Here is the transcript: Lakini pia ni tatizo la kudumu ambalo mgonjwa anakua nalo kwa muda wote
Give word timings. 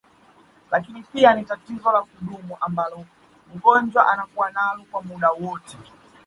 Lakini 0.71 1.03
pia 1.13 1.33
ni 1.35 1.45
tatizo 1.45 1.91
la 1.91 2.01
kudumu 2.01 2.57
ambalo 2.61 3.05
mgonjwa 3.55 4.07
anakua 4.13 4.49
nalo 4.51 4.83
kwa 4.91 5.01
muda 5.01 5.31
wote 5.31 5.77